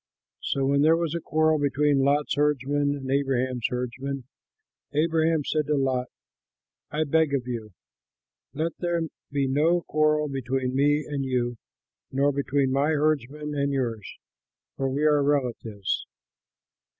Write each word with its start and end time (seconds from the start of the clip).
So 0.41 0.65
when 0.65 0.81
there 0.81 0.97
was 0.97 1.13
a 1.13 1.19
quarrel 1.19 1.59
between 1.59 1.99
Lot's 1.99 2.33
herdsmen 2.33 2.95
and 2.95 3.11
Abraham's 3.11 3.67
herdsmen, 3.69 4.23
Abraham 4.93 5.43
said 5.43 5.67
to 5.67 5.75
Lot, 5.75 6.07
"I 6.89 7.03
beg 7.03 7.35
of 7.35 7.45
you, 7.45 7.73
let 8.51 8.75
there 8.79 9.01
be 9.31 9.45
no 9.47 9.81
quarrel 9.81 10.27
between 10.27 10.73
me 10.75 11.05
and 11.07 11.23
you, 11.23 11.57
nor 12.11 12.31
between 12.31 12.71
my 12.71 12.89
herdsmen 12.89 13.53
and 13.53 13.71
yours, 13.71 14.17
for 14.75 14.89
we 14.89 15.03
are 15.03 15.21
relatives. 15.21 16.07